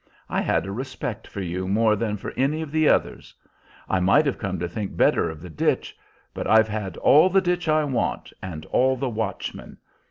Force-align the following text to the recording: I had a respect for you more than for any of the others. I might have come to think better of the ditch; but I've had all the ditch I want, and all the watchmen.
I 0.29 0.41
had 0.41 0.65
a 0.65 0.71
respect 0.71 1.27
for 1.27 1.41
you 1.41 1.67
more 1.67 1.95
than 1.95 2.17
for 2.17 2.31
any 2.35 2.63
of 2.63 2.71
the 2.71 2.89
others. 2.89 3.35
I 3.87 3.99
might 3.99 4.25
have 4.25 4.39
come 4.39 4.57
to 4.57 4.67
think 4.67 4.97
better 4.97 5.29
of 5.29 5.41
the 5.43 5.49
ditch; 5.51 5.95
but 6.33 6.47
I've 6.47 6.67
had 6.69 6.97
all 6.97 7.29
the 7.29 7.39
ditch 7.39 7.67
I 7.67 7.83
want, 7.83 8.33
and 8.41 8.65
all 8.71 8.95
the 8.97 9.07
watchmen. 9.09 9.77